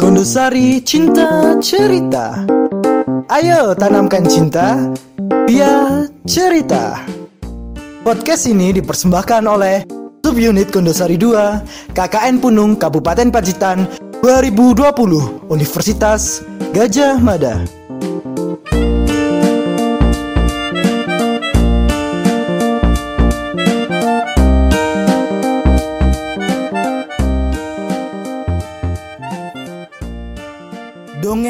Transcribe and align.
Kondosari 0.00 0.80
Cinta 0.80 1.56
Cerita. 1.60 2.44
Ayo 3.28 3.76
tanamkan 3.76 4.24
cinta 4.24 4.92
Via 5.44 6.08
cerita. 6.24 7.00
Podcast 8.04 8.48
ini 8.48 8.72
dipersembahkan 8.72 9.44
oleh 9.44 9.84
Subunit 10.24 10.72
Kondosari 10.72 11.20
2 11.20 11.92
KKN 11.92 12.40
Punung 12.40 12.80
Kabupaten 12.80 13.28
Pacitan 13.28 13.84
2020 14.24 15.52
Universitas 15.52 16.40
Gajah 16.72 17.20
Mada 17.20 17.83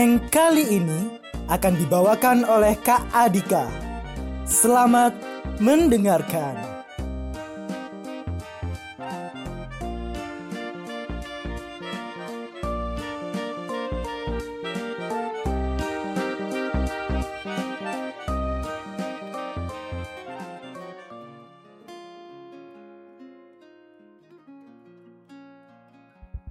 Dongeng 0.04 0.28
kali 0.28 0.84
ini 0.84 1.16
akan 1.48 1.80
dibawakan 1.80 2.44
oleh 2.44 2.76
Kak 2.76 3.08
Adika. 3.08 3.64
Selamat 4.44 5.16
mendengarkan. 5.64 6.60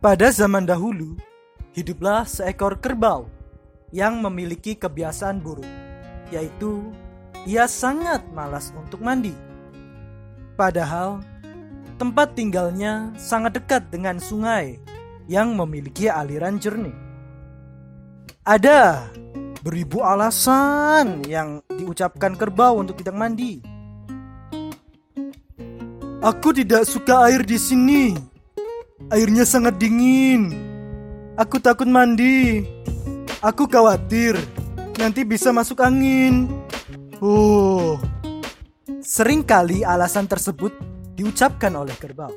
Pada 0.02 0.34
zaman 0.34 0.66
dahulu, 0.66 1.22
hiduplah 1.78 2.26
seekor 2.26 2.82
kerbau 2.82 3.43
yang 3.94 4.26
memiliki 4.26 4.74
kebiasaan 4.74 5.38
buruk, 5.38 5.70
yaitu 6.34 6.82
ia 7.46 7.70
sangat 7.70 8.26
malas 8.34 8.74
untuk 8.74 8.98
mandi. 9.06 9.38
Padahal 10.58 11.22
tempat 12.02 12.34
tinggalnya 12.34 13.14
sangat 13.22 13.62
dekat 13.62 13.94
dengan 13.94 14.18
sungai 14.18 14.82
yang 15.30 15.54
memiliki 15.54 16.10
aliran 16.10 16.58
jernih. 16.58 16.98
Ada 18.44 19.08
beribu 19.62 20.02
alasan 20.02 21.24
yang 21.30 21.62
diucapkan 21.70 22.34
kerbau 22.34 22.82
untuk 22.82 22.98
tidak 23.00 23.16
mandi. 23.16 23.62
Aku 26.24 26.50
tidak 26.56 26.90
suka 26.90 27.30
air 27.30 27.46
di 27.46 27.62
sini. 27.62 28.16
Airnya 29.12 29.46
sangat 29.46 29.78
dingin. 29.78 30.50
Aku 31.36 31.60
takut 31.60 31.88
mandi. 31.88 32.64
Aku 33.44 33.68
khawatir 33.68 34.40
nanti 34.96 35.28
bisa 35.28 35.52
masuk 35.52 35.84
angin. 35.84 36.48
Oh. 37.20 38.00
Seringkali 39.04 39.84
alasan 39.84 40.32
tersebut 40.32 40.72
diucapkan 41.20 41.76
oleh 41.76 41.92
kerbau. 42.00 42.32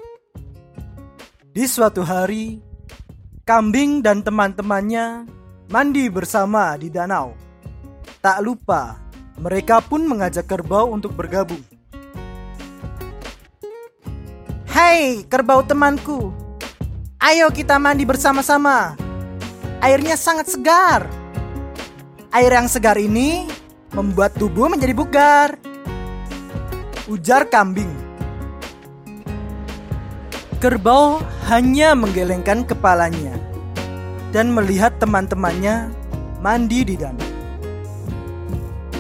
Di 1.47 1.63
suatu 1.71 2.03
hari, 2.03 2.59
kambing 3.47 4.03
dan 4.03 4.27
teman-temannya 4.27 5.31
mandi 5.71 6.11
bersama 6.11 6.75
di 6.75 6.91
danau. 6.91 7.39
Tak 8.19 8.43
lupa, 8.43 8.99
mereka 9.39 9.79
pun 9.79 10.03
mengajak 10.11 10.51
kerbau 10.51 10.91
untuk 10.91 11.15
bergabung. 11.15 11.63
Hei, 14.75 15.23
kerbau 15.31 15.63
temanku, 15.63 16.35
Ayo 17.23 17.47
kita 17.55 17.79
mandi 17.79 18.03
bersama-sama. 18.03 19.06
Airnya 19.87 20.19
sangat 20.19 20.51
segar. 20.51 21.07
Air 22.35 22.59
yang 22.59 22.67
segar 22.67 22.99
ini 22.99 23.47
membuat 23.95 24.35
tubuh 24.35 24.67
menjadi 24.67 24.91
bugar. 24.91 25.63
Ujar 27.07 27.47
kambing. 27.47 27.95
Kerbau 30.59 31.23
hanya 31.47 31.95
menggelengkan 31.95 32.67
kepalanya 32.67 33.39
dan 34.35 34.51
melihat 34.51 34.99
teman-temannya 34.99 35.95
mandi 36.43 36.83
di 36.83 36.99
danau. 36.99 37.31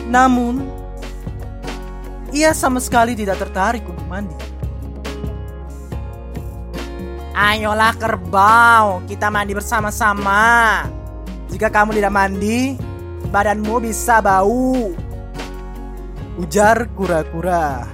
Namun, 0.06 0.62
ia 2.30 2.54
sama 2.54 2.78
sekali 2.78 3.18
tidak 3.18 3.42
tertarik 3.42 3.82
untuk 3.90 4.06
mandi. 4.06 4.38
Ayolah 7.36 7.92
kerbau, 8.00 9.04
kita 9.04 9.28
mandi 9.28 9.52
bersama-sama. 9.52 10.88
Jika 11.52 11.68
kamu 11.68 11.92
tidak 12.00 12.16
mandi, 12.16 12.80
badanmu 13.28 13.76
bisa 13.84 14.24
bau. 14.24 14.96
Ujar 16.40 16.88
kura-kura. 16.96 17.84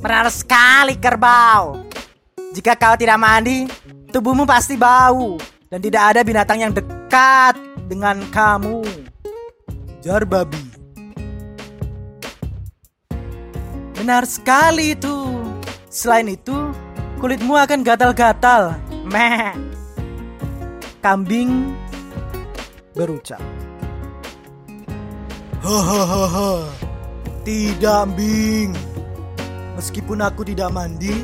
Benar 0.00 0.32
sekali 0.32 0.96
kerbau. 0.96 1.84
Jika 2.56 2.80
kau 2.80 2.96
tidak 2.96 3.20
mandi, 3.20 3.68
tubuhmu 4.08 4.48
pasti 4.48 4.80
bau. 4.80 5.36
Dan 5.68 5.84
tidak 5.84 6.16
ada 6.16 6.24
binatang 6.24 6.64
yang 6.64 6.72
dekat 6.72 7.60
dengan 7.92 8.24
kamu. 8.32 8.88
Ujar 10.00 10.24
babi. 10.24 10.64
Benar 14.00 14.24
sekali 14.24 14.96
itu. 14.96 15.44
Selain 15.92 16.24
itu, 16.24 16.72
kulitmu 17.22 17.54
akan 17.54 17.86
gatal-gatal. 17.86 18.74
Meh. 19.06 19.54
Kambing 20.98 21.70
berucap. 22.98 23.38
Hahaha. 25.62 26.66
Tidak, 27.46 28.02
Bing. 28.18 28.74
Meskipun 29.78 30.18
aku 30.18 30.42
tidak 30.42 30.74
mandi, 30.74 31.22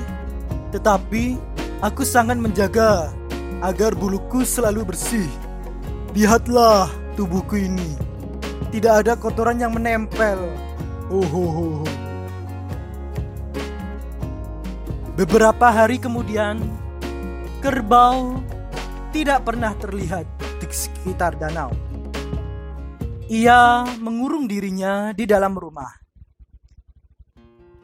tetapi 0.71 1.35
aku 1.83 2.07
sangat 2.07 2.39
menjaga 2.39 3.11
agar 3.59 3.99
buluku 3.99 4.47
selalu 4.47 4.95
bersih. 4.95 5.27
Lihatlah 6.15 6.91
tubuhku 7.19 7.59
ini. 7.59 7.99
Tidak 8.71 9.03
ada 9.03 9.19
kotoran 9.19 9.59
yang 9.59 9.75
menempel. 9.75 10.39
Oh, 11.11 11.27
oh, 11.27 11.35
oh, 11.35 11.75
oh. 11.83 11.98
Beberapa 15.19 15.67
hari 15.67 15.99
kemudian, 15.99 16.63
kerbau 17.59 18.39
tidak 19.11 19.51
pernah 19.51 19.75
terlihat 19.75 20.23
di 20.63 20.67
sekitar 20.71 21.35
danau. 21.35 21.75
Ia 23.27 23.83
mengurung 23.99 24.47
dirinya 24.47 25.11
di 25.11 25.27
dalam 25.27 25.59
rumah. 25.59 25.91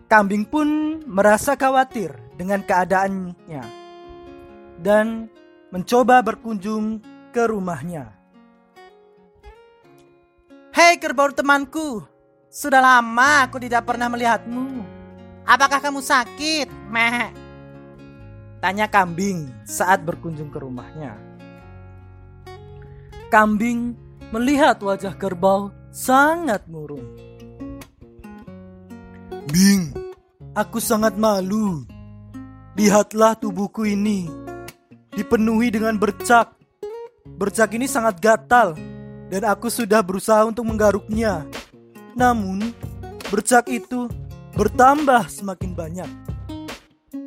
Kambing 0.07 0.47
pun 0.47 1.03
merasa 1.11 1.59
khawatir 1.59 2.15
dengan 2.39 2.63
keadaannya 2.63 3.65
dan 4.79 5.27
mencoba 5.75 6.23
berkunjung 6.23 7.03
ke 7.35 7.51
rumahnya. 7.51 8.15
Hei 10.71 11.03
kerbau 11.03 11.35
temanku, 11.35 11.99
sudah 12.47 12.79
lama 12.79 13.51
aku 13.51 13.59
tidak 13.59 13.91
pernah 13.91 14.07
melihatmu. 14.07 14.94
Apakah 15.45 15.77
kamu 15.81 16.01
sakit? 16.01 16.73
Meh. 16.89 17.29
Tanya 18.65 18.89
kambing 18.89 19.53
saat 19.69 20.01
berkunjung 20.01 20.49
ke 20.49 20.57
rumahnya. 20.57 21.21
Kambing 23.29 23.93
melihat 24.33 24.81
wajah 24.81 25.13
kerbau 25.13 25.69
sangat 25.93 26.65
murung. 26.65 27.05
Bing, 29.53 29.93
aku 30.57 30.81
sangat 30.81 31.21
malu. 31.21 31.85
Lihatlah 32.73 33.37
tubuhku 33.37 33.85
ini. 33.85 34.25
Dipenuhi 35.13 35.69
dengan 35.69 36.01
bercak. 36.01 36.57
Bercak 37.37 37.77
ini 37.77 37.85
sangat 37.85 38.17
gatal 38.19 38.73
dan 39.29 39.45
aku 39.45 39.69
sudah 39.69 40.01
berusaha 40.01 40.41
untuk 40.49 40.65
menggaruknya. 40.65 41.45
Namun, 42.17 42.73
bercak 43.29 43.69
itu 43.69 44.09
bertambah 44.55 45.27
semakin 45.27 45.71
banyak. 45.75 46.11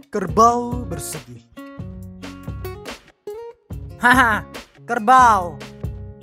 Kerbau 0.07 0.87
bersedih. 0.87 1.43
Haha, 3.99 4.47
kerbau. 4.87 5.59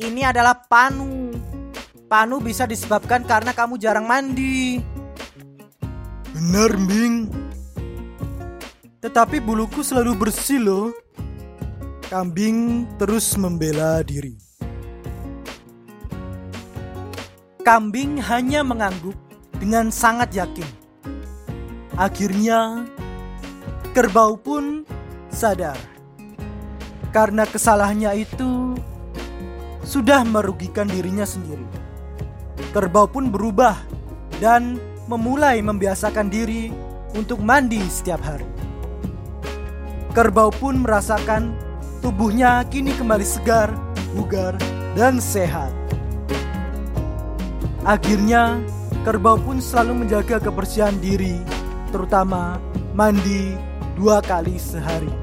Ini 0.00 0.32
adalah 0.32 0.56
panu. 0.64 1.36
Panu 2.08 2.40
bisa 2.40 2.64
disebabkan 2.64 3.28
karena 3.28 3.52
kamu 3.52 3.76
jarang 3.76 4.08
mandi. 4.08 4.80
Benar, 6.32 6.72
Bing. 6.88 7.28
Tetapi 9.04 9.36
buluku 9.44 9.84
selalu 9.84 10.16
bersih 10.16 10.64
loh. 10.64 10.88
Kambing 12.08 12.88
terus 12.96 13.36
membela 13.36 14.00
diri. 14.00 14.40
Kambing 17.60 18.20
hanya 18.20 18.64
mengangguk 18.64 19.16
dengan 19.56 19.92
sangat 19.92 20.32
yakin. 20.32 20.83
Akhirnya, 21.94 22.90
kerbau 23.94 24.34
pun 24.34 24.82
sadar 25.30 25.78
karena 27.14 27.46
kesalahannya 27.46 28.26
itu 28.26 28.74
sudah 29.86 30.26
merugikan 30.26 30.90
dirinya 30.90 31.22
sendiri. 31.22 31.62
Kerbau 32.74 33.06
pun 33.06 33.30
berubah 33.30 33.78
dan 34.42 34.82
memulai 35.06 35.62
membiasakan 35.62 36.26
diri 36.26 36.74
untuk 37.14 37.38
mandi 37.38 37.78
setiap 37.86 38.18
hari. 38.26 38.48
Kerbau 40.10 40.50
pun 40.50 40.82
merasakan 40.82 41.54
tubuhnya 42.02 42.66
kini 42.66 42.90
kembali 42.98 43.22
segar, 43.22 43.70
bugar, 44.18 44.58
dan 44.98 45.22
sehat. 45.22 45.70
Akhirnya, 47.86 48.58
kerbau 49.06 49.38
pun 49.38 49.62
selalu 49.62 50.02
menjaga 50.02 50.42
kebersihan 50.42 50.98
diri, 50.98 51.38
terutama 51.94 52.58
mandi 52.90 53.54
dua 53.94 54.18
kali 54.18 54.58
sehari. 54.58 55.14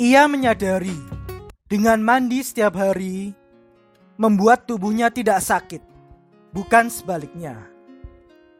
Ia 0.00 0.24
menyadari 0.24 0.96
dengan 1.68 2.00
mandi 2.00 2.40
setiap 2.40 2.80
hari 2.80 3.36
membuat 4.16 4.64
tubuhnya 4.64 5.12
tidak 5.12 5.44
sakit, 5.44 5.84
bukan 6.56 6.88
sebaliknya. 6.88 7.60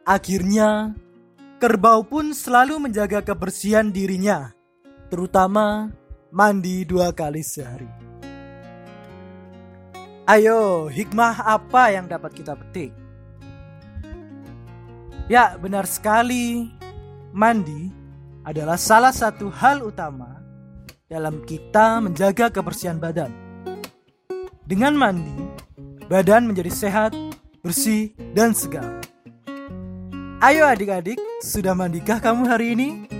Akhirnya, 0.05 0.93
kerbau 1.57 2.05
pun 2.05 2.37
selalu 2.37 2.85
menjaga 2.85 3.25
kebersihan 3.25 3.89
dirinya, 3.89 4.53
terutama 5.09 5.89
mandi 6.29 6.85
dua 6.85 7.09
kali 7.09 7.41
sehari. 7.41 8.14
Ayo, 10.25 10.89
hikmah 10.89 11.37
apa 11.37 11.93
yang 11.93 12.09
dapat 12.09 12.33
kita 12.33 12.57
petik? 12.57 12.89
Ya, 15.29 15.53
benar 15.53 15.85
sekali. 15.85 16.73
Mandi 17.29 17.93
adalah 18.41 18.73
salah 18.73 19.13
satu 19.13 19.53
hal 19.53 19.85
utama 19.85 20.41
dalam 21.05 21.45
kita 21.45 22.01
menjaga 22.01 22.49
kebersihan 22.49 22.97
badan. 22.97 23.29
Dengan 24.65 24.97
mandi, 24.97 25.37
badan 26.09 26.49
menjadi 26.49 26.73
sehat, 26.73 27.13
bersih, 27.61 28.09
dan 28.33 28.57
segar. 28.57 29.05
Ayo 30.41 30.65
adik-adik, 30.65 31.21
sudah 31.45 31.77
mandikah 31.77 32.17
kamu 32.17 32.49
hari 32.49 32.73
ini? 32.73 33.14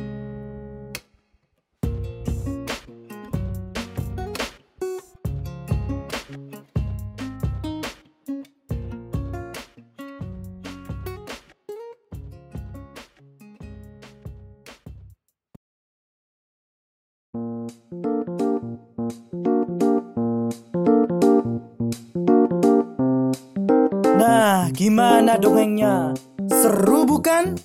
Nah, 24.15 24.69
gimana 24.69 25.37
dongengnya? 25.41 26.13
Seru 26.45 27.09
bukan? 27.09 27.57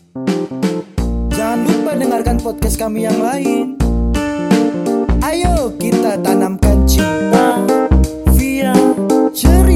Jangan 1.36 1.60
lupa 1.68 1.92
dengarkan 2.00 2.36
podcast 2.40 2.80
kami 2.80 3.04
yang 3.04 3.20
lain. 3.20 3.76
Ayo 5.20 5.76
kita 5.76 6.16
tanamkan 6.24 6.88
cinta 6.88 7.60
via 8.32 8.72
cerita. 9.36 9.69